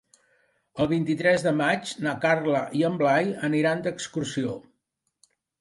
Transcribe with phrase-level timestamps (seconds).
[0.85, 4.57] El vint-i-tres de maig na Carla i en Blai aniran d'excursió.